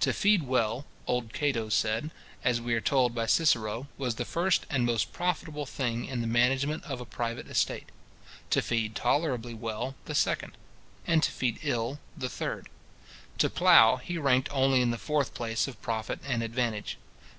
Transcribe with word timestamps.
To 0.00 0.12
feed 0.12 0.42
well, 0.42 0.84
old 1.06 1.32
Cato 1.32 1.70
said, 1.70 2.10
as 2.44 2.60
we 2.60 2.74
are 2.74 2.82
told 2.82 3.14
by 3.14 3.24
Cicero, 3.24 3.88
was 3.96 4.16
the 4.16 4.26
first 4.26 4.66
and 4.68 4.84
most 4.84 5.10
profitable 5.14 5.64
thing 5.64 6.04
in 6.04 6.20
the 6.20 6.26
management 6.26 6.84
of 6.84 7.00
a 7.00 7.06
private 7.06 7.48
estate; 7.48 7.86
to 8.50 8.60
feed 8.60 8.94
tolerably 8.94 9.54
well, 9.54 9.94
the 10.04 10.14
second; 10.14 10.52
and 11.06 11.22
to 11.22 11.30
feed 11.30 11.60
ill, 11.62 11.98
the 12.14 12.28
third. 12.28 12.68
To 13.38 13.48
plough, 13.48 13.96
he 13.96 14.18
ranked 14.18 14.50
only 14.52 14.82
in 14.82 14.90
the 14.90 14.98
fourth 14.98 15.32
place 15.32 15.66
of 15.66 15.80
profit 15.80 16.18
and 16.26 16.42
advantage. 16.42 16.98